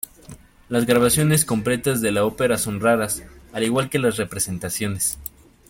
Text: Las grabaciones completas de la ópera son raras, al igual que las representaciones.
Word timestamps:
Las 0.67 0.87
grabaciones 0.87 1.45
completas 1.45 2.01
de 2.01 2.11
la 2.11 2.25
ópera 2.25 2.57
son 2.57 2.79
raras, 2.79 3.21
al 3.53 3.63
igual 3.63 3.87
que 3.91 3.99
las 3.99 4.17
representaciones. 4.17 5.19